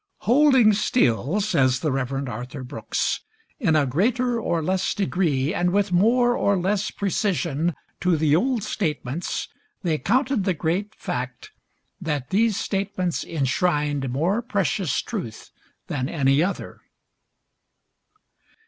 "Holding 0.21 0.73
still," 0.73 1.41
says 1.41 1.81
the 1.81 1.91
Rev. 1.91 2.27
Arthur 2.27 2.63
Brooks, 2.63 3.19
"in 3.59 3.75
a 3.75 3.85
greater 3.85 4.39
or 4.39 4.63
less 4.63 4.95
degree, 4.95 5.53
and 5.53 5.69
with 5.71 5.91
more 5.91 6.35
or 6.35 6.57
less 6.57 6.89
precision, 6.89 7.75
to 7.99 8.17
the 8.17 8.35
old 8.35 8.63
statements, 8.63 9.47
they 9.83 9.99
counted 9.99 10.43
the 10.43 10.55
great 10.55 10.95
fact 10.95 11.51
that 12.01 12.31
these 12.31 12.57
statements 12.59 13.23
enshrined 13.23 14.09
more 14.11 14.41
precious 14.41 14.99
truth 15.03 15.51
than 15.85 16.09
any 16.09 16.41
other." 16.41 16.79